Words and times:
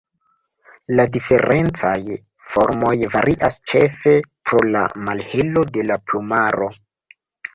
La 0.99 1.03
diferencaj 1.15 1.97
formoj 2.53 2.95
varias 3.15 3.59
ĉefe 3.73 4.15
pro 4.49 4.63
la 4.77 4.81
malhelo 5.09 5.67
de 5.77 5.85
la 5.91 5.99
plumaro. 6.09 6.71